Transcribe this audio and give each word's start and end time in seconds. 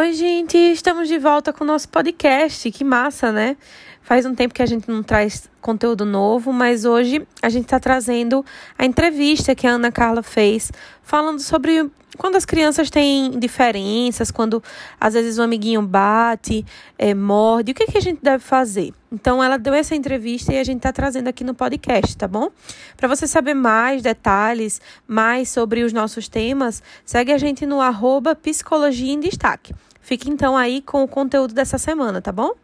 Oi, 0.00 0.14
gente, 0.14 0.56
estamos 0.56 1.08
de 1.08 1.18
volta 1.18 1.52
com 1.52 1.62
o 1.62 1.66
nosso 1.66 1.86
podcast. 1.90 2.70
Que 2.70 2.82
massa, 2.82 3.30
né? 3.30 3.54
Faz 4.00 4.24
um 4.24 4.34
tempo 4.34 4.54
que 4.54 4.62
a 4.62 4.66
gente 4.66 4.88
não 4.88 5.02
traz 5.02 5.46
conteúdo 5.60 6.06
novo, 6.06 6.54
mas 6.54 6.86
hoje 6.86 7.28
a 7.42 7.50
gente 7.50 7.64
está 7.64 7.78
trazendo 7.78 8.42
a 8.78 8.86
entrevista 8.86 9.54
que 9.54 9.66
a 9.66 9.72
Ana 9.72 9.92
Carla 9.92 10.22
fez, 10.22 10.72
falando 11.02 11.38
sobre 11.38 11.90
quando 12.16 12.36
as 12.36 12.46
crianças 12.46 12.88
têm 12.88 13.38
diferenças, 13.38 14.30
quando 14.30 14.62
às 14.98 15.12
vezes 15.12 15.36
o 15.36 15.42
amiguinho 15.42 15.82
bate, 15.82 16.64
é, 16.98 17.12
morde, 17.12 17.72
o 17.72 17.74
que, 17.74 17.86
que 17.86 17.98
a 17.98 18.00
gente 18.00 18.20
deve 18.22 18.42
fazer? 18.42 18.94
Então, 19.12 19.44
ela 19.44 19.58
deu 19.58 19.74
essa 19.74 19.94
entrevista 19.94 20.52
e 20.54 20.58
a 20.58 20.64
gente 20.64 20.78
está 20.78 20.92
trazendo 20.92 21.28
aqui 21.28 21.44
no 21.44 21.52
podcast, 21.52 22.16
tá 22.16 22.26
bom? 22.26 22.48
Para 22.96 23.06
você 23.06 23.26
saber 23.26 23.54
mais 23.54 24.00
detalhes, 24.00 24.80
mais 25.06 25.50
sobre 25.50 25.82
os 25.82 25.92
nossos 25.92 26.26
temas, 26.26 26.82
segue 27.04 27.32
a 27.32 27.38
gente 27.38 27.66
no 27.66 27.82
arroba 27.82 28.34
Psicologia 28.34 29.12
em 29.12 29.20
Destaque. 29.20 29.74
Fique 30.00 30.30
então 30.30 30.56
aí 30.56 30.82
com 30.82 31.02
o 31.02 31.08
conteúdo 31.08 31.54
dessa 31.54 31.78
semana, 31.78 32.20
tá 32.20 32.32
bom? 32.32 32.54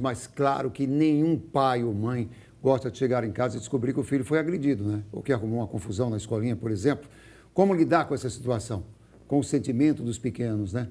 Mas 0.00 0.26
claro 0.26 0.70
que 0.70 0.86
nenhum 0.86 1.38
pai 1.38 1.82
ou 1.82 1.94
mãe 1.94 2.28
gosta 2.62 2.90
de 2.90 2.98
chegar 2.98 3.24
em 3.24 3.32
casa 3.32 3.56
e 3.56 3.58
descobrir 3.58 3.92
que 3.92 4.00
o 4.00 4.04
filho 4.04 4.24
foi 4.24 4.38
agredido, 4.38 4.84
né? 4.84 5.02
Ou 5.10 5.22
que 5.22 5.32
arrumou 5.32 5.60
uma 5.60 5.66
confusão 5.66 6.08
na 6.10 6.16
escolinha, 6.16 6.54
por 6.54 6.70
exemplo. 6.70 7.08
Como 7.52 7.74
lidar 7.74 8.06
com 8.06 8.14
essa 8.14 8.30
situação? 8.30 8.84
Com 9.26 9.38
o 9.38 9.44
sentimento 9.44 10.02
dos 10.02 10.18
pequenos, 10.18 10.72
né? 10.72 10.88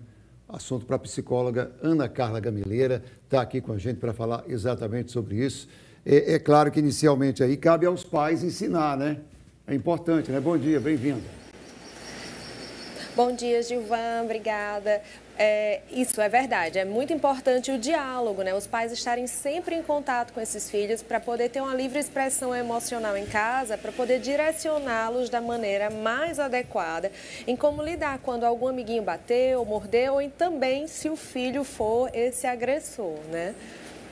Assunto 0.49 0.85
para 0.85 0.97
a 0.97 0.99
psicóloga 0.99 1.71
Ana 1.81 2.09
Carla 2.09 2.39
Gamileira, 2.39 3.01
está 3.23 3.41
aqui 3.41 3.61
com 3.61 3.71
a 3.71 3.77
gente 3.77 3.97
para 3.97 4.13
falar 4.13 4.43
exatamente 4.47 5.11
sobre 5.11 5.37
isso. 5.37 5.69
É, 6.05 6.33
é, 6.33 6.39
claro 6.39 6.71
que 6.71 6.79
inicialmente 6.79 7.43
aí 7.43 7.55
cabe 7.55 7.85
aos 7.85 8.03
pais 8.03 8.43
ensinar, 8.43 8.97
né? 8.97 9.19
É 9.65 9.73
importante, 9.73 10.31
né? 10.31 10.39
Bom 10.39 10.57
dia, 10.57 10.79
bem-vindo. 10.79 11.40
Bom 13.13 13.33
dia, 13.33 13.61
Gilvan, 13.61 14.23
obrigada. 14.23 15.01
É, 15.37 15.81
isso 15.91 16.21
é 16.21 16.29
verdade, 16.29 16.79
é 16.79 16.85
muito 16.85 17.11
importante 17.11 17.69
o 17.69 17.77
diálogo, 17.77 18.41
né? 18.41 18.55
Os 18.55 18.65
pais 18.65 18.89
estarem 18.93 19.27
sempre 19.27 19.75
em 19.75 19.83
contato 19.83 20.31
com 20.31 20.39
esses 20.39 20.71
filhos 20.71 21.03
para 21.03 21.19
poder 21.19 21.49
ter 21.49 21.59
uma 21.59 21.75
livre 21.75 21.99
expressão 21.99 22.55
emocional 22.55 23.17
em 23.17 23.25
casa, 23.25 23.77
para 23.77 23.91
poder 23.91 24.19
direcioná-los 24.19 25.29
da 25.29 25.41
maneira 25.41 25.89
mais 25.89 26.39
adequada 26.39 27.11
em 27.45 27.53
como 27.53 27.83
lidar 27.83 28.19
quando 28.19 28.45
algum 28.45 28.69
amiguinho 28.69 29.03
bateu, 29.03 29.65
mordeu, 29.65 30.13
ou 30.13 30.29
também 30.29 30.87
se 30.87 31.09
o 31.09 31.17
filho 31.17 31.65
for 31.65 32.09
esse 32.13 32.47
agressor, 32.47 33.17
né? 33.29 33.53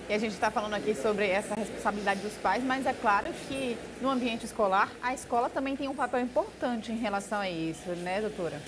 E 0.10 0.14
a 0.14 0.18
gente 0.18 0.34
está 0.34 0.52
falando 0.52 0.74
aqui 0.74 0.94
sobre 0.94 1.28
essa 1.30 1.56
responsabilidade 1.56 2.20
dos 2.20 2.34
pais, 2.34 2.62
mas 2.64 2.86
é 2.86 2.94
claro 2.94 3.28
que 3.48 3.78
no 4.02 4.10
ambiente 4.10 4.46
escolar, 4.46 4.92
a 5.02 5.14
escola 5.14 5.50
também 5.50 5.78
tem 5.78 5.88
um 5.88 5.96
papel 5.96 6.20
importante 6.20 6.92
em 6.92 6.98
relação 6.98 7.40
a 7.40 7.50
isso, 7.50 7.90
né, 7.92 8.20
doutora? 8.20 8.60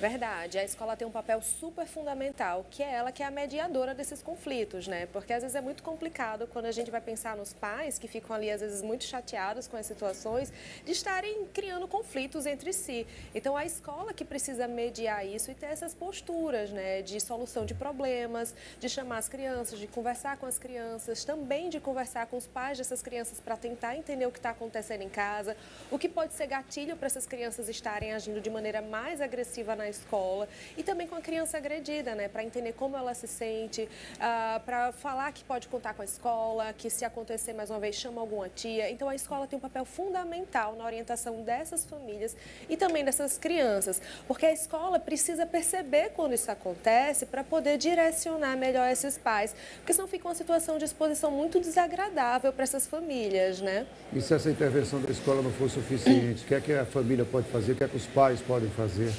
Verdade. 0.00 0.58
A 0.58 0.64
escola 0.64 0.96
tem 0.96 1.06
um 1.06 1.10
papel 1.10 1.42
super 1.42 1.86
fundamental, 1.86 2.64
que 2.70 2.82
é 2.82 2.90
ela 2.90 3.12
que 3.12 3.22
é 3.22 3.26
a 3.26 3.30
mediadora 3.30 3.94
desses 3.94 4.22
conflitos, 4.22 4.88
né? 4.88 5.04
Porque 5.12 5.30
às 5.30 5.42
vezes 5.42 5.54
é 5.54 5.60
muito 5.60 5.82
complicado 5.82 6.46
quando 6.46 6.64
a 6.64 6.72
gente 6.72 6.90
vai 6.90 7.02
pensar 7.02 7.36
nos 7.36 7.52
pais 7.52 7.98
que 7.98 8.08
ficam 8.08 8.34
ali 8.34 8.50
às 8.50 8.62
vezes 8.62 8.80
muito 8.80 9.04
chateados 9.04 9.66
com 9.66 9.76
as 9.76 9.84
situações 9.84 10.50
de 10.86 10.92
estarem 10.92 11.44
criando 11.52 11.86
conflitos 11.86 12.46
entre 12.46 12.72
si. 12.72 13.06
Então 13.34 13.54
a 13.54 13.66
escola 13.66 14.14
que 14.14 14.24
precisa 14.24 14.66
mediar 14.66 15.26
isso 15.26 15.50
e 15.50 15.54
ter 15.54 15.66
essas 15.66 15.92
posturas, 15.92 16.70
né, 16.70 17.02
de 17.02 17.20
solução 17.20 17.66
de 17.66 17.74
problemas, 17.74 18.54
de 18.78 18.88
chamar 18.88 19.18
as 19.18 19.28
crianças, 19.28 19.78
de 19.78 19.86
conversar 19.86 20.38
com 20.38 20.46
as 20.46 20.58
crianças, 20.58 21.26
também 21.26 21.68
de 21.68 21.78
conversar 21.78 22.26
com 22.26 22.38
os 22.38 22.46
pais 22.46 22.78
dessas 22.78 23.02
crianças 23.02 23.38
para 23.38 23.54
tentar 23.54 23.96
entender 23.96 24.24
o 24.24 24.32
que 24.32 24.38
está 24.38 24.48
acontecendo 24.48 25.02
em 25.02 25.10
casa, 25.10 25.54
o 25.90 25.98
que 25.98 26.08
pode 26.08 26.32
ser 26.32 26.46
gatilho 26.46 26.96
para 26.96 27.04
essas 27.04 27.26
crianças 27.26 27.68
estarem 27.68 28.14
agindo 28.14 28.40
de 28.40 28.48
maneira 28.48 28.80
mais 28.80 29.20
agressiva 29.20 29.76
na 29.76 29.89
escola 29.90 30.48
e 30.76 30.82
também 30.82 31.06
com 31.06 31.14
a 31.14 31.20
criança 31.20 31.56
agredida, 31.58 32.14
né, 32.14 32.28
para 32.28 32.44
entender 32.44 32.72
como 32.72 32.96
ela 32.96 33.14
se 33.14 33.26
sente, 33.26 33.82
uh, 33.82 34.60
para 34.60 34.92
falar 34.92 35.32
que 35.32 35.44
pode 35.44 35.68
contar 35.68 35.94
com 35.94 36.02
a 36.02 36.04
escola, 36.04 36.72
que 36.72 36.88
se 36.88 37.04
acontecer 37.04 37.52
mais 37.52 37.70
uma 37.70 37.78
vez 37.78 37.96
chama 37.96 38.20
alguma 38.20 38.48
tia. 38.48 38.90
Então 38.90 39.08
a 39.08 39.14
escola 39.14 39.46
tem 39.46 39.56
um 39.56 39.60
papel 39.60 39.84
fundamental 39.84 40.74
na 40.76 40.84
orientação 40.84 41.42
dessas 41.42 41.84
famílias 41.84 42.36
e 42.68 42.76
também 42.76 43.04
dessas 43.04 43.36
crianças, 43.36 44.00
porque 44.26 44.46
a 44.46 44.52
escola 44.52 44.98
precisa 44.98 45.44
perceber 45.46 46.10
quando 46.10 46.34
isso 46.34 46.50
acontece 46.50 47.26
para 47.26 47.42
poder 47.44 47.76
direcionar 47.78 48.56
melhor 48.56 48.88
esses 48.90 49.18
pais, 49.18 49.54
porque 49.78 49.92
senão 49.92 50.08
fica 50.08 50.28
uma 50.28 50.34
situação 50.34 50.78
de 50.78 50.84
exposição 50.84 51.30
muito 51.30 51.60
desagradável 51.60 52.52
para 52.52 52.62
essas 52.62 52.86
famílias, 52.86 53.60
né? 53.60 53.86
E 54.12 54.20
se 54.20 54.34
essa 54.34 54.50
intervenção 54.50 55.00
da 55.00 55.10
escola 55.10 55.42
não 55.42 55.52
for 55.52 55.68
suficiente, 55.70 56.44
o 56.44 56.46
que 56.46 56.54
é 56.54 56.60
que 56.60 56.72
a 56.72 56.84
família 56.84 57.24
pode 57.24 57.48
fazer, 57.48 57.72
o 57.72 57.76
que 57.76 57.84
é 57.84 57.88
que 57.88 57.96
os 57.96 58.06
pais 58.06 58.40
podem 58.40 58.70
fazer? 58.70 59.12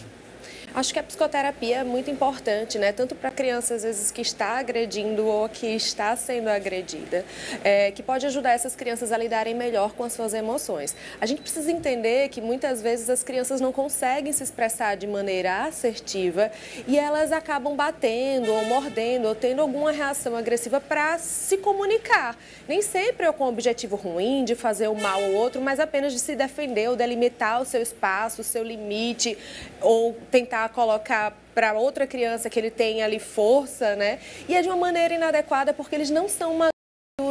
Acho 0.74 0.94
que 0.94 1.00
a 1.00 1.04
psicoterapia 1.04 1.80
é 1.80 1.84
muito 1.84 2.10
importante, 2.10 2.80
né? 2.80 2.94
Tanto 2.94 3.14
para 3.14 3.28
a 3.28 3.32
criança, 3.32 3.76
às 3.76 3.84
vezes, 3.84 4.10
que 4.10 4.22
está 4.22 4.58
agredindo 4.58 5.26
ou 5.26 5.50
que 5.50 5.68
está 5.68 6.16
sendo 6.16 6.48
agredida, 6.48 7.26
é, 7.62 7.92
que 7.92 8.02
pode 8.02 8.26
ajudar 8.26 8.52
essas 8.52 8.74
crianças 8.74 9.12
a 9.12 9.18
lidarem 9.18 9.54
melhor 9.54 9.92
com 9.92 10.06
as 10.06 10.14
suas 10.14 10.34
emoções. 10.34 10.96
A 11.20 11.26
gente 11.26 11.42
precisa 11.42 11.70
entender 11.70 12.30
que 12.30 12.40
muitas 12.40 12.82
vezes 12.82 13.10
as 13.10 13.22
crianças 13.22 13.60
não 13.60 13.74
conseguem 13.74 14.32
se 14.32 14.44
expressar 14.44 14.96
de 14.96 15.08
maneira 15.08 15.66
assertiva 15.66 16.50
e 16.88 16.98
elas 16.98 17.34
acabam 17.34 17.76
batendo 17.76 18.54
ou 18.54 18.64
mordendo 18.64 19.28
ou 19.28 19.36
tendo 19.36 19.62
alguma 19.62 19.92
reação 19.92 20.38
agressiva 20.38 20.80
para 20.80 21.18
se 21.18 21.58
comunicar. 21.58 22.38
Nem 22.66 22.82
sempre 22.82 23.26
é 23.26 23.32
com 23.34 23.44
o 23.44 23.50
objetivo 23.50 23.98
ruim 23.98 24.46
de 24.46 24.56
fazer 24.56 24.88
o 24.88 24.96
mal 24.96 25.22
ao 25.22 25.32
outro, 25.34 25.60
mas 25.60 25.82
apenas 25.82 26.14
de 26.14 26.20
se 26.20 26.34
defender 26.34 26.90
ou 26.90 26.96
delimitar 26.96 27.62
o 27.62 27.66
seu 27.66 27.82
espaço, 27.82 28.40
o 28.40 28.44
seu 28.44 28.64
limite 28.64 29.38
ou 29.82 30.16
tentar 30.32 30.61
tentar 30.62 30.70
colocar 30.70 31.34
para 31.56 31.74
outra 31.74 32.06
criança 32.06 32.50
que 32.50 32.60
ele 32.60 32.70
tem 32.70 33.02
ali 33.02 33.20
força, 33.20 33.96
né? 33.96 34.20
E 34.48 34.56
é 34.56 34.62
de 34.62 34.68
uma 34.68 34.78
maneira 34.78 35.14
inadequada 35.14 35.74
porque 35.74 35.96
eles 35.96 36.10
não 36.10 36.28
são 36.30 36.54
uma 36.54 36.71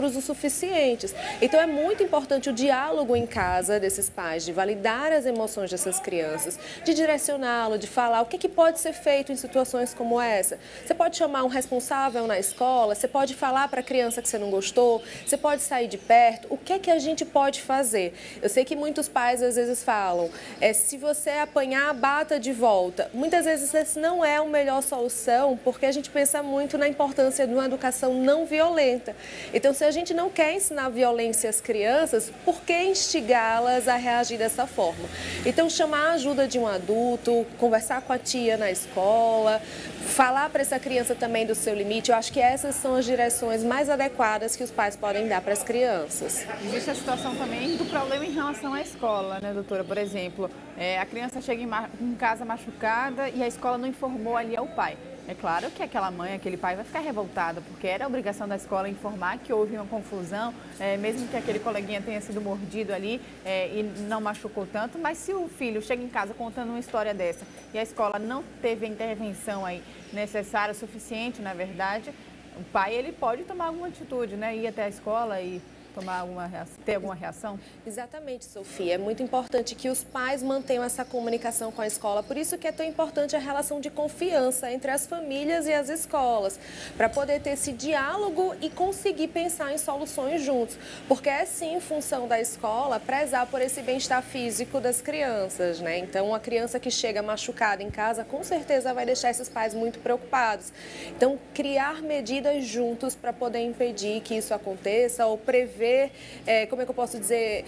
o 0.04 0.20
suficientes. 0.20 1.14
Então 1.40 1.60
é 1.60 1.66
muito 1.66 2.02
importante 2.02 2.48
o 2.48 2.52
diálogo 2.52 3.14
em 3.16 3.26
casa 3.26 3.78
desses 3.80 4.08
pais, 4.08 4.44
de 4.44 4.52
validar 4.52 5.12
as 5.12 5.26
emoções 5.26 5.70
dessas 5.70 5.98
crianças, 5.98 6.58
de 6.84 6.94
direcioná-lo, 6.94 7.78
de 7.78 7.86
falar 7.86 8.20
o 8.22 8.26
que, 8.26 8.38
que 8.38 8.48
pode 8.48 8.80
ser 8.80 8.92
feito 8.92 9.32
em 9.32 9.36
situações 9.36 9.94
como 9.94 10.20
essa. 10.20 10.58
Você 10.84 10.94
pode 10.94 11.16
chamar 11.16 11.44
um 11.44 11.48
responsável 11.48 12.26
na 12.26 12.38
escola, 12.38 12.94
você 12.94 13.08
pode 13.08 13.34
falar 13.34 13.68
para 13.68 13.80
a 13.80 13.84
criança 13.84 14.20
que 14.20 14.28
você 14.28 14.38
não 14.38 14.50
gostou, 14.50 15.02
você 15.26 15.36
pode 15.36 15.62
sair 15.62 15.88
de 15.88 15.98
perto. 15.98 16.46
O 16.50 16.56
que 16.56 16.72
é 16.72 16.78
que 16.78 16.90
a 16.90 16.98
gente 16.98 17.24
pode 17.24 17.62
fazer? 17.62 18.14
Eu 18.42 18.48
sei 18.48 18.64
que 18.64 18.76
muitos 18.76 19.08
pais 19.08 19.42
às 19.42 19.56
vezes 19.56 19.82
falam, 19.82 20.30
é, 20.60 20.72
se 20.72 20.96
você 20.96 21.30
apanhar, 21.30 21.92
bata 21.94 22.38
de 22.38 22.52
volta. 22.52 23.10
Muitas 23.12 23.44
vezes 23.44 23.74
essa 23.74 24.00
não 24.00 24.24
é 24.24 24.36
a 24.36 24.44
melhor 24.44 24.82
solução, 24.82 25.58
porque 25.62 25.86
a 25.86 25.92
gente 25.92 26.10
pensa 26.10 26.42
muito 26.42 26.76
na 26.76 26.88
importância 26.88 27.46
de 27.46 27.52
uma 27.52 27.64
educação 27.64 28.14
não 28.14 28.44
violenta. 28.44 29.14
Então, 29.52 29.72
se 29.72 29.84
a 29.84 29.89
gente 29.90 30.14
não 30.14 30.30
quer 30.30 30.54
ensinar 30.54 30.88
violência 30.88 31.48
às 31.50 31.60
crianças, 31.60 32.32
por 32.44 32.60
que 32.62 32.72
instigá-las 32.72 33.88
a 33.88 33.96
reagir 33.96 34.38
dessa 34.38 34.66
forma? 34.66 35.08
Então, 35.44 35.68
chamar 35.68 36.10
a 36.10 36.12
ajuda 36.12 36.46
de 36.46 36.58
um 36.58 36.66
adulto, 36.66 37.46
conversar 37.58 38.02
com 38.02 38.12
a 38.12 38.18
tia 38.18 38.56
na 38.56 38.70
escola, 38.70 39.60
falar 40.00 40.50
para 40.50 40.62
essa 40.62 40.78
criança 40.78 41.14
também 41.14 41.46
do 41.46 41.54
seu 41.54 41.74
limite, 41.74 42.10
eu 42.10 42.16
acho 42.16 42.32
que 42.32 42.40
essas 42.40 42.74
são 42.74 42.94
as 42.94 43.04
direções 43.04 43.62
mais 43.62 43.88
adequadas 43.88 44.56
que 44.56 44.62
os 44.62 44.70
pais 44.70 44.96
podem 44.96 45.28
dar 45.28 45.40
para 45.40 45.52
as 45.52 45.62
crianças. 45.62 46.44
Existe 46.64 46.90
a 46.90 46.94
situação 46.94 47.34
também 47.36 47.76
do 47.76 47.84
problema 47.84 48.24
em 48.24 48.32
relação 48.32 48.74
à 48.74 48.80
escola, 48.80 49.38
né, 49.40 49.52
doutora? 49.52 49.84
Por 49.84 49.98
exemplo, 49.98 50.50
é, 50.76 50.98
a 50.98 51.06
criança 51.06 51.40
chega 51.40 51.62
em, 51.62 51.70
em 52.00 52.14
casa 52.14 52.44
machucada 52.44 53.28
e 53.28 53.42
a 53.42 53.46
escola 53.46 53.78
não 53.78 53.86
informou 53.86 54.36
ali 54.36 54.56
ao 54.56 54.66
pai. 54.66 54.96
É 55.30 55.34
claro 55.36 55.70
que 55.70 55.80
aquela 55.80 56.10
mãe, 56.10 56.34
aquele 56.34 56.56
pai 56.56 56.74
vai 56.74 56.84
ficar 56.84 56.98
revoltado, 56.98 57.62
porque 57.62 57.86
era 57.86 58.04
obrigação 58.04 58.48
da 58.48 58.56
escola 58.56 58.88
informar 58.88 59.38
que 59.38 59.52
houve 59.52 59.76
uma 59.76 59.86
confusão, 59.86 60.52
é, 60.76 60.96
mesmo 60.96 61.28
que 61.28 61.36
aquele 61.36 61.60
coleguinha 61.60 62.02
tenha 62.02 62.20
sido 62.20 62.40
mordido 62.40 62.92
ali 62.92 63.20
é, 63.44 63.68
e 63.68 63.84
não 64.08 64.20
machucou 64.20 64.66
tanto, 64.66 64.98
mas 64.98 65.18
se 65.18 65.32
o 65.32 65.46
filho 65.46 65.80
chega 65.80 66.02
em 66.02 66.08
casa 66.08 66.34
contando 66.34 66.70
uma 66.70 66.80
história 66.80 67.14
dessa 67.14 67.46
e 67.72 67.78
a 67.78 67.82
escola 67.84 68.18
não 68.18 68.42
teve 68.60 68.86
a 68.86 68.88
intervenção 68.88 69.64
aí 69.64 69.84
necessária, 70.12 70.74
suficiente, 70.74 71.40
na 71.40 71.54
verdade, 71.54 72.12
o 72.56 72.64
pai 72.72 72.92
ele 72.92 73.12
pode 73.12 73.44
tomar 73.44 73.66
alguma 73.66 73.86
atitude, 73.86 74.34
né? 74.34 74.56
Ir 74.56 74.66
até 74.66 74.82
a 74.82 74.88
escola 74.88 75.40
e 75.40 75.62
tomar 75.94 76.20
alguma 76.20 76.46
reação, 76.46 76.74
ter 76.84 76.94
alguma 76.94 77.14
reação? 77.14 77.58
Exatamente, 77.86 78.44
Sofia. 78.44 78.94
É 78.94 78.98
muito 78.98 79.22
importante 79.22 79.74
que 79.74 79.88
os 79.88 80.02
pais 80.02 80.42
mantenham 80.42 80.84
essa 80.84 81.04
comunicação 81.04 81.72
com 81.72 81.82
a 81.82 81.86
escola. 81.86 82.22
Por 82.22 82.36
isso 82.36 82.56
que 82.56 82.66
é 82.66 82.72
tão 82.72 82.86
importante 82.86 83.36
a 83.36 83.38
relação 83.38 83.80
de 83.80 83.90
confiança 83.90 84.70
entre 84.70 84.90
as 84.90 85.06
famílias 85.06 85.66
e 85.66 85.72
as 85.72 85.88
escolas, 85.88 86.58
para 86.96 87.08
poder 87.08 87.40
ter 87.40 87.50
esse 87.50 87.72
diálogo 87.72 88.54
e 88.60 88.70
conseguir 88.70 89.28
pensar 89.28 89.72
em 89.72 89.78
soluções 89.78 90.42
juntos. 90.42 90.78
Porque 91.08 91.28
é 91.28 91.44
sim 91.44 91.80
função 91.80 92.28
da 92.28 92.40
escola 92.40 93.00
prezar 93.00 93.46
por 93.46 93.60
esse 93.60 93.82
bem-estar 93.82 94.22
físico 94.22 94.80
das 94.80 95.00
crianças, 95.00 95.80
né? 95.80 95.98
Então, 95.98 96.28
uma 96.28 96.40
criança 96.40 96.78
que 96.78 96.90
chega 96.90 97.22
machucada 97.22 97.82
em 97.82 97.90
casa, 97.90 98.24
com 98.24 98.42
certeza 98.44 98.94
vai 98.94 99.04
deixar 99.04 99.30
esses 99.30 99.48
pais 99.48 99.74
muito 99.74 99.98
preocupados. 99.98 100.72
Então, 101.08 101.38
criar 101.54 102.02
medidas 102.02 102.64
juntos 102.64 103.14
para 103.14 103.32
poder 103.32 103.60
impedir 103.60 104.20
que 104.20 104.34
isso 104.34 104.54
aconteça 104.54 105.26
ou 105.26 105.36
prever 105.36 105.79
ver, 105.80 106.12
é, 106.46 106.66
como 106.66 106.82
é 106.82 106.84
que 106.84 106.90
eu 106.90 106.94
posso 106.94 107.18
dizer, 107.18 107.64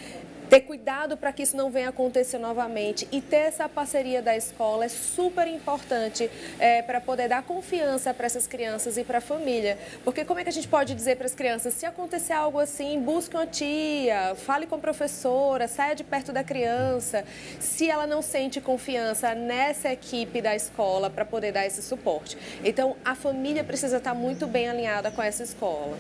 ter 0.53 0.61
cuidado 0.61 1.17
para 1.17 1.33
que 1.33 1.43
isso 1.43 1.57
não 1.57 1.71
venha 1.71 1.89
acontecer 1.89 2.37
novamente 2.37 3.09
e 3.11 3.23
ter 3.23 3.37
essa 3.37 3.67
parceria 3.71 4.21
da 4.21 4.37
escola 4.37 4.85
é 4.85 4.89
super 4.89 5.49
importante 5.49 6.31
é, 6.59 6.83
para 6.83 7.01
poder 7.01 7.27
dar 7.27 7.43
confiança 7.43 8.13
para 8.13 8.27
essas 8.27 8.47
crianças 8.47 8.99
e 8.99 9.03
para 9.03 9.17
a 9.17 9.21
família. 9.23 9.79
Porque 10.05 10.27
como 10.27 10.41
é 10.41 10.43
que 10.43 10.51
a 10.51 10.53
gente 10.53 10.69
pode 10.69 10.95
dizer 10.95 11.17
para 11.17 11.25
as 11.25 11.35
crianças, 11.35 11.73
se 11.73 11.87
acontecer 11.87 12.35
algo 12.35 12.59
assim, 12.59 13.01
busque 13.01 13.35
uma 13.35 13.47
tia, 13.47 14.35
fale 14.35 14.67
com 14.67 14.75
a 14.75 14.79
professora, 14.79 15.67
saia 15.67 15.95
de 15.95 16.05
perto 16.05 16.35
da 16.35 16.45
criança, 16.45 17.25
se 17.59 17.89
ela 17.89 18.07
não 18.07 18.21
sente 18.21 18.61
confiança 18.61 19.35
nessa 19.35 19.91
equipe 19.91 20.43
da 20.43 20.55
escola 20.55 21.09
para 21.09 21.25
poder 21.25 21.53
dar 21.53 21.65
esse 21.65 21.81
suporte. 21.81 22.37
Então, 22.63 22.95
a 23.03 23.15
família 23.15 23.65
precisa 23.65 23.97
estar 23.97 24.13
muito 24.13 24.47
bem 24.47 24.69
alinhada 24.69 25.11
com 25.11 25.23
essa 25.23 25.43
escola. 25.43 25.97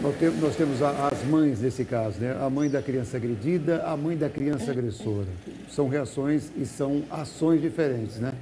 Nós 0.00 0.54
temos 0.56 0.82
as 0.82 1.24
mães 1.24 1.60
nesse 1.60 1.84
caso, 1.84 2.20
né? 2.20 2.36
A 2.40 2.50
mãe 2.50 2.68
da 2.68 2.82
criança 2.82 3.16
agredida, 3.16 3.82
a 3.84 3.96
mãe 3.96 4.16
da 4.16 4.28
criança 4.28 4.70
agressora. 4.70 5.26
São 5.70 5.88
reações 5.88 6.50
e 6.56 6.64
são 6.66 7.02
ações 7.10 7.60
diferentes, 7.60 8.18
né? 8.18 8.32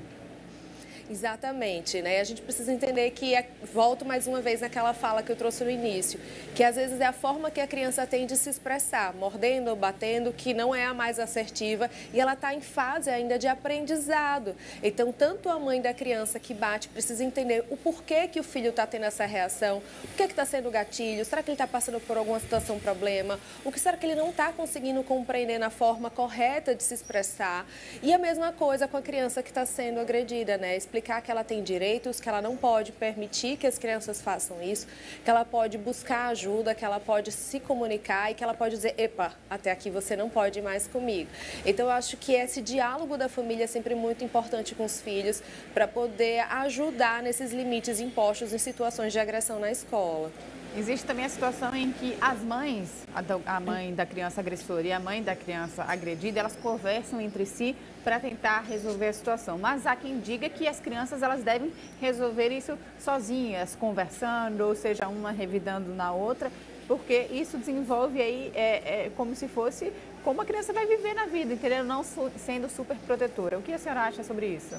Exatamente, 1.14 2.02
né? 2.02 2.19
A 2.19 2.25
gente 2.25 2.43
precisa 2.43 2.72
entender 2.72 3.08
que, 3.12 3.37
é, 3.37 3.46
volto 3.72 4.05
mais 4.05 4.26
uma 4.26 4.40
vez 4.40 4.62
naquela 4.62 4.93
fala 4.93 5.22
que 5.22 5.31
eu 5.31 5.37
trouxe 5.37 5.62
no 5.62 5.70
início, 5.70 6.19
que 6.56 6.64
às 6.64 6.75
vezes 6.75 7.00
é 7.00 7.06
a 7.06 7.12
forma 7.12 7.52
que 7.52 7.61
a 7.61 7.69
criança 7.69 8.05
tem 8.05 8.26
de 8.26 8.37
se 8.37 8.50
expressar, 8.50 9.14
mordendo 9.14 9.69
ou 9.69 9.76
batendo, 9.76 10.32
que 10.32 10.52
não 10.52 10.75
é 10.75 10.84
a 10.84 10.93
mais 10.93 11.20
assertiva 11.20 11.88
e 12.12 12.19
ela 12.19 12.32
está 12.32 12.52
em 12.52 12.61
fase 12.61 13.11
ainda 13.11 13.38
de 13.38 13.46
aprendizado. 13.46 14.56
Então, 14.82 15.12
tanto 15.12 15.49
a 15.49 15.56
mãe 15.56 15.81
da 15.81 15.94
criança 15.94 16.40
que 16.40 16.52
bate 16.52 16.88
precisa 16.88 17.22
entender 17.22 17.64
o 17.70 17.76
porquê 17.76 18.26
que 18.26 18.40
o 18.40 18.43
filho 18.43 18.70
está 18.70 18.84
tendo 18.84 19.05
essa 19.05 19.25
reação, 19.25 19.81
o 20.02 20.08
que 20.16 20.25
está 20.25 20.44
sendo 20.44 20.69
gatilho, 20.69 21.25
será 21.25 21.44
que 21.44 21.49
ele 21.49 21.55
está 21.55 21.69
passando 21.69 22.00
por 22.00 22.16
alguma 22.16 22.40
situação, 22.40 22.81
problema, 22.81 23.38
o 23.64 23.70
que 23.70 23.78
será 23.78 23.96
que 23.96 24.05
ele 24.05 24.16
não 24.16 24.31
está 24.31 24.50
conseguindo 24.50 25.00
compreender 25.05 25.61
na 25.61 25.70
forma 25.70 26.11
correta 26.11 26.75
de 26.75 26.82
se 26.82 26.93
expressar. 26.93 27.64
E 28.02 28.12
a 28.12 28.19
mesma 28.19 28.50
coisa 28.50 28.88
com 28.88 28.96
a 28.96 29.02
criança 29.02 29.44
que 29.44 29.50
está 29.50 29.64
sendo 29.64 30.00
agredida, 30.00 30.58
né? 30.58 30.76
explicar 30.76 31.04
que 31.05 31.31
ela 31.31 31.45
tem 31.45 31.62
direitos, 31.62 32.21
que 32.21 32.29
ela 32.29 32.41
não 32.41 32.56
pode 32.56 32.93
permitir 32.93 33.56
que 33.56 33.67
as 33.67 33.79
crianças 33.79 34.21
façam 34.21 34.62
isso, 34.62 34.87
que 35.25 35.31
ela 35.31 35.45
pode 35.45 35.77
buscar 35.79 36.29
ajuda, 36.29 36.75
que 36.75 36.85
ela 36.85 36.99
pode 36.99 37.31
se 37.33 37.61
comunicar 37.61 38.31
e 38.31 38.35
que 38.35 38.43
ela 38.43 38.55
pode 38.55 38.75
dizer, 38.75 38.95
epa, 38.97 39.33
até 39.49 39.71
aqui 39.71 39.91
você 39.91 40.17
não 40.17 40.29
pode 40.31 40.61
mais 40.62 40.87
comigo. 40.87 41.31
Então, 41.65 41.87
eu 41.87 41.93
acho 41.93 42.17
que 42.17 42.33
esse 42.33 42.62
diálogo 42.62 43.17
da 43.17 43.29
família 43.29 43.65
é 43.65 43.67
sempre 43.67 43.95
muito 43.95 44.25
importante 44.25 44.75
com 44.75 44.85
os 44.85 45.01
filhos 45.01 45.43
para 45.73 45.87
poder 45.87 46.41
ajudar 46.51 47.23
nesses 47.23 47.53
limites 47.53 48.00
impostos 48.00 48.53
em 48.53 48.59
situações 48.59 49.12
de 49.12 49.19
agressão 49.19 49.59
na 49.59 49.71
escola. 49.71 50.31
Existe 50.76 51.06
também 51.06 51.25
a 51.25 51.29
situação 51.29 51.73
em 51.73 51.93
que 51.93 52.17
as 52.21 52.41
mães, 52.41 53.06
a 53.47 53.61
mãe 53.61 53.94
da 53.94 54.05
criança 54.05 54.41
agressora 54.41 54.82
e 54.82 54.93
a 54.93 54.99
mãe 54.99 55.23
da 55.23 55.37
criança 55.37 55.85
agredida, 55.85 56.41
elas 56.41 56.56
conversam 56.56 57.21
entre 57.21 57.47
si 57.47 57.76
para 58.03 58.19
tentar 58.19 58.62
resolver 58.62 59.06
a 59.06 59.12
situação. 59.12 59.56
Mas 59.56 59.87
há 59.87 59.94
quem 59.94 60.19
diga 60.19 60.49
que 60.49 60.67
as 60.67 60.81
crianças 60.81 61.23
elas 61.23 61.44
devem 61.44 61.73
resolver 62.00 62.49
isso 62.49 62.76
sozinhas, 62.99 63.76
conversando, 63.76 64.62
ou 64.62 64.75
seja, 64.75 65.06
uma 65.06 65.31
revidando 65.31 65.94
na 65.94 66.12
outra, 66.12 66.50
porque 66.88 67.29
isso 67.31 67.56
desenvolve 67.56 68.21
aí 68.21 68.50
é, 68.53 69.05
é, 69.06 69.12
como 69.17 69.37
se 69.37 69.47
fosse 69.47 69.93
como 70.25 70.41
a 70.41 70.44
criança 70.44 70.73
vai 70.73 70.87
viver 70.87 71.15
na 71.15 71.26
vida, 71.26 71.53
entendeu? 71.53 71.85
Não 71.85 72.03
sendo 72.03 72.69
super 72.69 72.97
protetora. 73.06 73.59
O 73.59 73.62
que 73.62 73.73
a 73.73 73.79
senhora 73.79 74.00
acha 74.03 74.25
sobre 74.25 74.47
isso? 74.47 74.75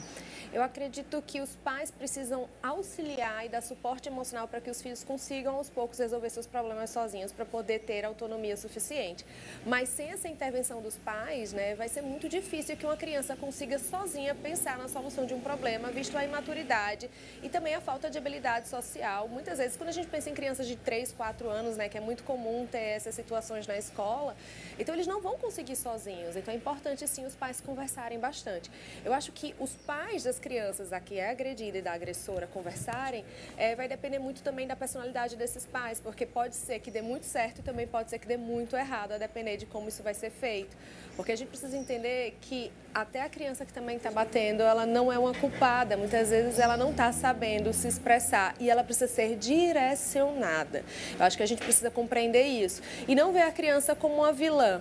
Eu 0.56 0.64
acredito 0.64 1.22
que 1.22 1.42
os 1.42 1.50
pais 1.50 1.92
precisam 1.92 2.48
auxiliar 2.64 3.46
e 3.46 3.50
dar 3.50 3.60
suporte 3.60 4.08
emocional 4.08 4.48
para 4.48 4.62
que 4.62 4.70
os 4.70 4.82
filhos 4.82 5.04
consigam 5.04 5.58
aos 5.58 5.70
poucos 5.70 6.00
resolver 6.00 6.30
seus 6.30 6.48
problemas 6.48 6.92
sozinhos 6.92 7.34
para 7.34 7.44
poder 7.44 7.80
ter 7.80 8.06
autonomia 8.06 8.56
suficiente. 8.56 9.26
Mas 9.66 9.90
sem 9.90 10.12
essa 10.12 10.30
intervenção 10.30 10.82
dos 10.82 10.96
pais, 10.96 11.52
né, 11.52 11.76
vai 11.76 11.90
ser 11.90 12.04
muito 12.04 12.30
difícil 12.30 12.78
que 12.78 12.86
uma 12.86 12.96
criança 12.96 13.36
consiga 13.36 13.78
sozinha 13.78 14.34
pensar 14.34 14.78
na 14.78 14.88
solução 14.88 15.26
de 15.26 15.34
um 15.34 15.42
problema, 15.42 15.92
visto 15.92 16.18
a 16.18 16.24
imaturidade 16.24 17.10
e 17.44 17.50
também 17.50 17.76
a 17.76 17.82
falta 17.82 18.10
de 18.10 18.18
habilidade 18.18 18.70
social. 18.70 19.28
Muitas 19.28 19.58
vezes, 19.58 19.76
quando 19.76 19.90
a 19.90 19.92
gente 19.92 20.08
pensa 20.08 20.30
em 20.30 20.34
crianças 20.34 20.68
de 20.68 20.78
3, 20.78 21.12
4 21.12 21.50
anos, 21.50 21.76
né, 21.76 21.90
que 21.90 21.98
é 21.98 22.02
muito 22.02 22.24
comum 22.24 22.66
ter 22.66 22.96
essas 22.96 23.14
situações 23.14 23.68
na 23.68 23.78
escola, 23.78 24.34
então 24.80 24.96
eles 24.96 25.06
não 25.06 25.20
vão 25.20 25.38
conseguir 25.38 25.76
sozinhos. 25.76 26.38
Então 26.38 26.54
é 26.54 26.56
importante 26.56 27.06
sim 27.10 27.26
os 27.26 27.36
pais 27.36 27.60
conversarem 27.60 28.18
bastante. 28.18 28.72
Eu 29.04 29.14
acho 29.14 29.34
que 29.34 29.54
os 29.60 29.74
pais 29.86 30.24
das 30.24 30.45
crianças, 30.46 30.94
a 30.94 31.00
que 31.00 31.18
é 31.18 31.32
agredida 31.32 31.80
e 31.80 31.82
da 31.82 31.92
agressora, 31.92 32.46
conversarem, 32.46 33.26
é, 33.58 33.76
vai 33.76 33.88
depender 33.88 34.20
muito 34.20 34.44
também 34.44 34.68
da 34.68 34.76
personalidade 34.76 35.36
desses 35.36 35.66
pais, 35.66 36.00
porque 36.00 36.24
pode 36.24 36.56
ser 36.56 36.78
que 36.80 36.92
dê 36.92 37.02
muito 37.02 37.26
certo 37.26 37.62
e 37.62 37.64
também 37.64 37.88
pode 37.88 38.12
ser 38.12 38.20
que 38.20 38.28
dê 38.28 38.38
muito 38.38 38.76
errado, 38.76 39.14
a 39.14 39.18
depender 39.18 39.58
de 39.58 39.66
como 39.66 39.90
isso 39.90 40.04
vai 40.04 40.14
ser 40.14 40.30
feito. 40.30 40.78
Porque 41.16 41.32
a 41.32 41.36
gente 41.36 41.48
precisa 41.48 41.76
entender 41.76 42.38
que 42.42 42.72
até 42.94 43.24
a 43.24 43.30
criança 43.30 43.66
que 43.66 43.74
também 43.74 43.98
está 43.98 44.12
batendo, 44.12 44.62
ela 44.62 44.86
não 44.86 45.12
é 45.12 45.18
uma 45.18 45.34
culpada. 45.34 45.98
Muitas 45.98 46.30
vezes 46.30 46.60
ela 46.60 46.78
não 46.78 46.92
está 46.92 47.12
sabendo 47.12 47.74
se 47.74 47.88
expressar 47.88 48.54
e 48.60 48.70
ela 48.70 48.84
precisa 48.84 49.08
ser 49.08 49.36
direcionada. 49.38 50.84
Eu 51.18 51.26
acho 51.26 51.38
que 51.38 51.42
a 51.42 51.48
gente 51.48 51.64
precisa 51.64 51.90
compreender 51.90 52.44
isso. 52.44 52.84
E 53.08 53.16
não 53.16 53.34
ver 53.34 53.44
a 53.44 53.52
criança 53.52 53.96
como 53.96 54.16
uma 54.18 54.32
vilã. 54.32 54.80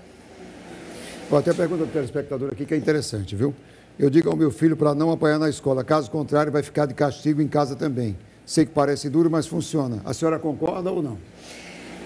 Até 1.32 1.52
a 1.52 1.54
pergunta 1.54 1.86
do 1.86 1.92
telespectador 1.92 2.52
aqui 2.52 2.66
que 2.66 2.74
é 2.74 2.76
interessante, 2.76 3.34
viu? 3.34 3.54
Eu 3.96 4.10
digo 4.10 4.28
ao 4.28 4.36
meu 4.36 4.50
filho 4.50 4.76
para 4.76 4.92
não 4.92 5.12
apanhar 5.12 5.38
na 5.38 5.48
escola, 5.48 5.84
caso 5.84 6.10
contrário, 6.10 6.50
vai 6.50 6.64
ficar 6.64 6.84
de 6.84 6.94
castigo 6.94 7.40
em 7.40 7.46
casa 7.46 7.76
também. 7.76 8.18
Sei 8.44 8.66
que 8.66 8.72
parece 8.72 9.08
duro, 9.08 9.30
mas 9.30 9.46
funciona. 9.46 10.02
A 10.04 10.12
senhora 10.12 10.36
concorda 10.36 10.90
ou 10.90 11.00
não? 11.00 11.16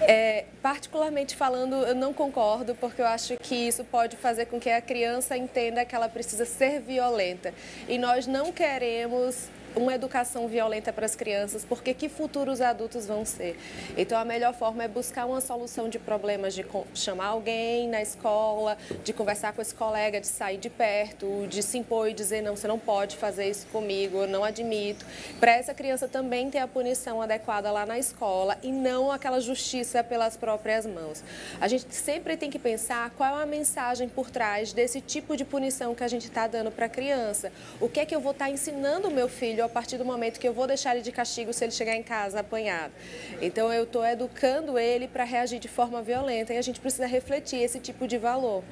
É, 0.01 0.45
particularmente 0.61 1.35
falando, 1.35 1.75
eu 1.75 1.95
não 1.95 2.13
concordo, 2.13 2.75
porque 2.75 3.01
eu 3.01 3.07
acho 3.07 3.37
que 3.37 3.55
isso 3.55 3.83
pode 3.83 4.17
fazer 4.17 4.45
com 4.45 4.59
que 4.59 4.69
a 4.69 4.79
criança 4.79 5.35
entenda 5.35 5.83
que 5.83 5.95
ela 5.95 6.07
precisa 6.07 6.45
ser 6.45 6.79
violenta. 6.79 7.55
E 7.87 7.97
nós 7.97 8.27
não 8.27 8.51
queremos 8.51 9.49
uma 9.75 9.93
educação 9.93 10.47
violenta 10.47 10.91
para 10.91 11.05
as 11.05 11.15
crianças, 11.15 11.65
porque 11.65 11.93
que 11.93 12.09
futuros 12.09 12.61
adultos 12.61 13.05
vão 13.05 13.25
ser? 13.25 13.57
Então, 13.97 14.17
a 14.17 14.25
melhor 14.25 14.53
forma 14.53 14.83
é 14.83 14.87
buscar 14.87 15.25
uma 15.25 15.41
solução 15.41 15.89
de 15.89 15.99
problemas, 15.99 16.53
de 16.53 16.65
chamar 16.93 17.27
alguém 17.27 17.87
na 17.87 18.01
escola, 18.01 18.77
de 19.03 19.13
conversar 19.13 19.53
com 19.53 19.61
esse 19.61 19.73
colega, 19.73 20.19
de 20.19 20.27
sair 20.27 20.57
de 20.57 20.69
perto, 20.69 21.47
de 21.47 21.61
se 21.63 21.77
impor 21.77 22.09
e 22.09 22.13
dizer, 22.13 22.41
não, 22.41 22.55
você 22.55 22.67
não 22.67 22.79
pode 22.79 23.17
fazer 23.17 23.49
isso 23.49 23.67
comigo, 23.67 24.19
eu 24.19 24.27
não 24.27 24.43
admito. 24.43 25.05
Para 25.39 25.51
essa 25.51 25.73
criança 25.73 26.07
também 26.07 26.49
ter 26.49 26.59
a 26.59 26.67
punição 26.67 27.21
adequada 27.21 27.71
lá 27.71 27.85
na 27.85 27.97
escola 27.97 28.57
e 28.63 28.71
não 28.71 29.11
aquela 29.11 29.39
justiça 29.39 30.03
pelas 30.03 30.35
próprias 30.35 30.85
mãos. 30.85 31.23
A 31.59 31.67
gente 31.67 31.93
sempre 31.93 32.37
tem 32.37 32.49
que 32.49 32.59
pensar 32.59 33.09
qual 33.11 33.39
é 33.39 33.43
a 33.43 33.45
mensagem 33.45 34.07
por 34.07 34.29
trás 34.29 34.73
desse 34.73 35.01
tipo 35.01 35.35
de 35.35 35.45
punição 35.45 35.95
que 35.95 36.03
a 36.03 36.07
gente 36.07 36.25
está 36.27 36.47
dando 36.47 36.71
para 36.71 36.85
a 36.85 36.89
criança. 36.89 37.51
O 37.79 37.87
que 37.87 37.99
é 37.99 38.05
que 38.05 38.15
eu 38.15 38.19
vou 38.19 38.31
estar 38.31 38.45
tá 38.45 38.51
ensinando 38.51 39.07
o 39.07 39.11
meu 39.11 39.27
filho 39.27 39.58
filho 39.59 39.65
a 39.65 39.69
partir 39.69 39.97
do 39.97 40.05
momento 40.05 40.39
que 40.39 40.47
eu 40.47 40.53
vou 40.53 40.65
deixar 40.65 40.95
ele 40.95 41.03
de 41.03 41.11
castigo 41.11 41.51
se 41.51 41.65
ele 41.65 41.71
chegar 41.71 41.95
em 41.95 42.03
casa 42.03 42.39
apanhado. 42.39 42.93
Então 43.41 43.71
eu 43.73 43.83
estou 43.83 44.05
educando 44.05 44.79
ele 44.79 45.07
para 45.07 45.25
reagir 45.25 45.59
de 45.59 45.67
forma 45.67 46.01
violenta 46.01 46.53
e 46.53 46.57
a 46.57 46.61
gente 46.61 46.79
precisa 46.79 47.05
refletir 47.05 47.61
esse 47.61 47.79
tipo 47.79 48.07
de 48.07 48.17
valor. 48.17 48.63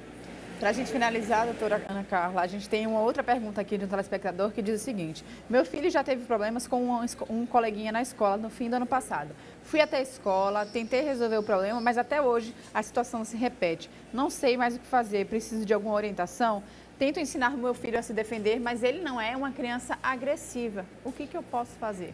Para 0.59 0.69
a 0.69 0.73
gente 0.73 0.89
finalizar, 0.89 1.45
doutora 1.45 1.83
Ana 1.87 2.03
Carla, 2.03 2.41
a 2.41 2.47
gente 2.47 2.67
tem 2.67 2.87
uma 2.87 2.99
outra 3.01 3.23
pergunta 3.23 3.61
aqui 3.61 3.77
de 3.77 3.85
um 3.85 3.87
telespectador 3.87 4.49
que 4.49 4.59
diz 4.59 4.81
o 4.81 4.83
seguinte: 4.83 5.23
Meu 5.47 5.63
filho 5.63 5.87
já 5.87 6.03
teve 6.03 6.25
problemas 6.25 6.65
com 6.65 6.81
um, 6.83 7.05
um 7.29 7.45
coleguinha 7.45 7.91
na 7.91 8.01
escola 8.01 8.37
no 8.37 8.49
fim 8.49 8.67
do 8.67 8.77
ano 8.77 8.87
passado. 8.87 9.29
Fui 9.63 9.79
até 9.81 9.97
a 9.97 10.01
escola, 10.01 10.65
tentei 10.65 11.01
resolver 11.01 11.37
o 11.37 11.43
problema, 11.43 11.79
mas 11.79 11.95
até 11.95 12.19
hoje 12.19 12.55
a 12.73 12.81
situação 12.81 13.23
se 13.23 13.37
repete. 13.37 13.87
Não 14.11 14.31
sei 14.31 14.57
mais 14.57 14.75
o 14.75 14.79
que 14.79 14.87
fazer, 14.87 15.27
preciso 15.27 15.63
de 15.63 15.73
alguma 15.75 15.93
orientação. 15.93 16.63
Tento 16.97 17.19
ensinar 17.19 17.51
meu 17.51 17.75
filho 17.75 17.99
a 17.99 18.01
se 18.01 18.11
defender, 18.11 18.59
mas 18.59 18.81
ele 18.81 19.01
não 19.01 19.21
é 19.21 19.37
uma 19.37 19.51
criança 19.51 19.99
agressiva. 20.01 20.83
O 21.05 21.11
que, 21.11 21.27
que 21.27 21.37
eu 21.37 21.43
posso 21.43 21.71
fazer? 21.73 22.13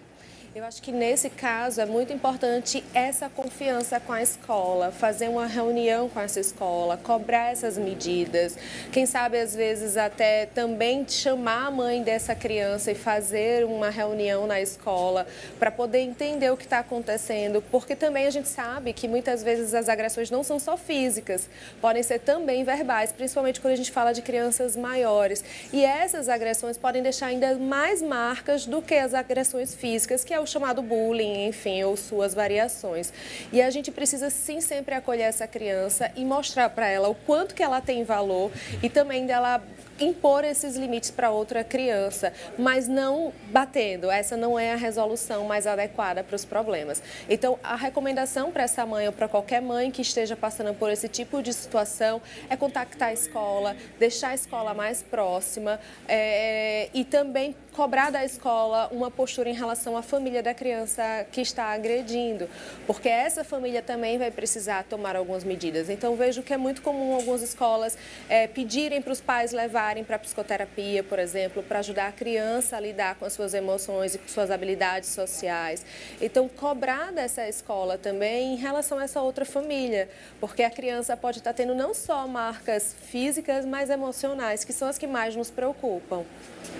Eu 0.55 0.63
acho 0.63 0.83
que 0.83 0.91
nesse 0.91 1.31
caso 1.31 1.81
é 1.81 1.86
muito 1.86 2.13
importante 2.13 2.83
essa 2.93 3.27
confiança 3.27 4.00
com 4.00 4.13
a 4.13 4.22
escola, 4.22 4.91
fazer 4.91 5.27
uma 5.27 5.48
reunião 5.48 6.07
com 6.07 6.19
essa 6.19 6.39
escola, 6.39 6.95
cobrar 6.95 7.51
essas 7.51 7.75
medidas. 7.75 8.55
Quem 8.91 9.07
sabe, 9.07 9.39
às 9.39 9.55
vezes, 9.55 9.98
até 9.98 10.45
também 10.45 11.07
chamar 11.10 11.65
a 11.65 11.72
mãe 11.72 12.03
dessa 12.03 12.36
criança 12.36 12.91
e 12.91 12.95
fazer 12.95 13.65
uma 13.65 13.89
reunião 13.89 14.45
na 14.45 14.62
escola 14.62 15.25
para 15.57 15.72
poder 15.72 16.01
entender 16.01 16.51
o 16.51 16.55
que 16.55 16.65
está 16.65 16.77
acontecendo, 16.77 17.63
porque 17.72 17.95
também 17.95 18.27
a 18.27 18.29
gente 18.29 18.48
sabe 18.48 18.93
que 18.93 19.07
muitas 19.07 19.41
vezes 19.41 19.74
as 19.74 19.89
agressões 19.89 20.29
não 20.29 20.43
são 20.43 20.60
só 20.60 20.77
físicas, 20.77 21.50
podem 21.81 22.03
ser 22.03 22.19
também 22.19 22.63
verbais, 22.63 23.12
principalmente 23.12 23.60
quando 23.60 23.74
a 23.74 23.77
gente 23.77 23.91
fala 23.91 24.13
de 24.13 24.22
crianças 24.22 24.75
maiores. 24.75 25.43
E 25.74 25.83
essas 25.83 26.29
agressões 26.29 26.77
podem 26.77 27.01
deixar 27.01 27.27
ainda 27.27 27.57
mais 27.57 28.03
marcas 28.03 28.67
do 28.67 28.83
que 28.83 28.93
as 28.93 29.15
agressões 29.15 29.74
físicas, 29.74 30.24
que 30.24 30.31
é 30.31 30.43
o 30.44 30.48
chamado 30.48 30.82
bullying, 30.82 31.48
enfim, 31.48 31.84
ou 31.84 31.98
suas 31.98 32.34
variações. 32.34 33.12
E 33.52 33.62
a 33.62 33.70
gente 33.70 33.92
precisa 33.92 34.30
sim 34.30 34.62
sempre 34.62 34.94
acolher 34.94 35.24
essa 35.24 35.48
criança 35.48 36.12
e 36.16 36.24
mostrar 36.24 36.70
para 36.70 36.88
ela 36.88 37.10
o 37.10 37.16
quanto 37.16 37.56
que 37.56 37.64
ela 37.64 37.82
tem 37.82 38.04
valor 38.04 38.52
e 38.82 38.90
também 38.90 39.26
dela 39.26 39.64
impor 40.00 40.44
esses 40.44 40.76
limites 40.76 41.12
para 41.12 41.30
outra 41.30 41.64
criança, 41.64 42.34
mas 42.58 42.88
não 42.88 43.34
batendo. 43.52 44.10
Essa 44.10 44.36
não 44.36 44.58
é 44.58 44.74
a 44.74 44.76
resolução 44.76 45.46
mais 45.46 45.68
adequada 45.68 46.24
para 46.24 46.36
os 46.36 46.46
problemas. 46.46 47.02
Então, 47.30 47.58
a 47.64 47.76
recomendação 47.76 48.52
para 48.52 48.64
essa 48.64 48.86
mãe 48.86 49.08
ou 49.08 49.14
para 49.14 49.28
qualquer 49.28 49.62
mãe 49.62 49.92
que 49.92 50.02
esteja 50.02 50.36
passando 50.36 50.74
por 50.74 50.90
esse 50.90 51.08
tipo 51.08 51.42
de 51.42 51.54
situação 51.54 52.22
é 52.50 52.56
contactar 52.56 53.10
a 53.10 53.14
escola, 53.14 53.76
deixar 54.00 54.30
a 54.30 54.36
escola 54.36 54.74
mais 54.74 55.04
próxima 55.04 55.80
é, 56.08 56.90
e 56.94 57.04
também 57.04 57.56
cobrar 57.74 58.12
da 58.12 58.24
escola 58.24 58.88
uma 58.92 59.10
postura 59.10 59.50
em 59.50 59.54
relação 59.54 59.98
à 59.98 60.02
família 60.02 60.44
da 60.44 60.54
criança 60.54 61.26
que 61.32 61.42
está 61.42 61.66
agredindo, 61.66 62.48
porque 62.86 63.10
essa 63.10 63.44
família 63.44 63.82
também 63.82 64.18
vai 64.18 64.30
precisar 64.30 64.84
tomar 64.84 65.16
algumas 65.16 65.44
medidas. 65.44 65.90
Então, 65.90 66.16
vejo 66.16 66.44
que 66.44 66.54
é 66.54 66.58
muito 66.58 66.82
comum 66.82 67.16
algumas 67.16 67.42
escolas 67.42 67.98
é, 68.30 68.48
pedirem 68.48 69.02
para 69.02 69.12
os 69.12 69.20
pais 69.20 69.52
levarem 69.84 70.04
para 70.04 70.18
psicoterapia, 70.18 71.04
por 71.04 71.20
exemplo, 71.20 71.62
para 71.62 71.80
ajudar 71.80 72.08
a 72.08 72.12
criança 72.12 72.78
a 72.78 72.80
lidar 72.80 73.16
com 73.16 73.25
as 73.25 73.34
suas 73.34 73.54
emoções 73.54 74.16
e 74.16 74.18
com 74.18 74.28
suas 74.28 74.50
habilidades 74.50 75.10
sociais. 75.10 75.86
Então, 76.22 76.48
cobrar 76.48 77.12
dessa 77.12 77.48
escola 77.50 77.98
também 77.98 78.54
em 78.54 78.56
relação 78.56 78.98
a 78.98 79.04
essa 79.04 79.22
outra 79.22 79.44
família, 79.44 80.10
porque 80.40 80.63
a 80.63 80.70
criança 80.70 81.18
pode 81.18 81.40
estar 81.40 81.54
tendo 81.54 81.75
não 81.75 81.94
só 81.94 82.25
marcas 82.28 82.96
físicas, 83.10 83.66
mas 83.66 83.90
emocionais, 83.90 84.63
que 84.63 84.72
são 84.72 84.88
as 84.88 84.98
que 84.98 85.06
mais 85.06 85.36
nos 85.36 85.52
preocupam. 85.52 86.24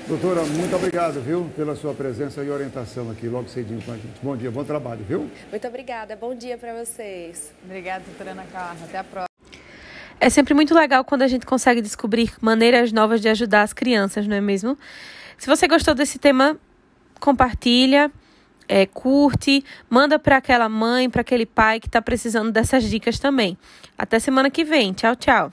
Doutora, 0.07 0.43
muito 0.45 0.74
obrigado, 0.75 1.19
viu, 1.22 1.51
pela 1.55 1.75
sua 1.75 1.93
presença 1.93 2.41
e 2.41 2.50
orientação 2.50 3.12
aqui 3.12 3.27
logo 3.27 3.50
cedinho 3.50 3.81
com 3.81 3.91
a 3.91 3.95
gente. 3.95 4.19
Bom 4.22 4.38
dia, 4.38 4.50
bom 4.50 4.63
trabalho, 4.63 5.03
viu? 5.03 5.29
Muito 5.50 5.67
obrigada, 5.67 6.15
bom 6.15 6.33
dia 6.33 6.57
para 6.57 6.74
vocês. 6.74 7.51
Obrigada, 7.65 8.03
doutora 8.05 8.31
Ana 8.31 8.45
Carla. 8.45 8.79
Até 8.86 8.98
a 8.98 9.03
próxima. 9.03 9.32
É 10.23 10.29
sempre 10.29 10.53
muito 10.53 10.73
legal 10.73 11.03
quando 11.03 11.23
a 11.23 11.27
gente 11.27 11.45
consegue 11.45 11.81
descobrir 11.81 12.31
maneiras 12.39 12.93
novas 12.93 13.19
de 13.19 13.27
ajudar 13.27 13.61
as 13.61 13.73
crianças, 13.73 14.25
não 14.25 14.37
é 14.37 14.39
mesmo? 14.39 14.77
Se 15.37 15.47
você 15.47 15.67
gostou 15.67 15.93
desse 15.93 16.17
tema, 16.17 16.55
compartilha, 17.19 18.09
é, 18.65 18.85
curte, 18.85 19.65
manda 19.89 20.17
para 20.17 20.37
aquela 20.37 20.69
mãe, 20.69 21.09
para 21.09 21.19
aquele 21.19 21.45
pai 21.45 21.77
que 21.77 21.87
está 21.87 22.01
precisando 22.01 22.53
dessas 22.53 22.85
dicas 22.85 23.19
também. 23.19 23.57
Até 23.97 24.17
semana 24.17 24.49
que 24.49 24.63
vem. 24.63 24.93
Tchau, 24.93 25.13
tchau. 25.13 25.51